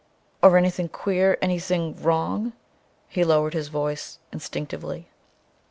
[0.41, 2.53] Or anything queer, anything wrong?"
[3.07, 5.09] He lowered his voice instinctively.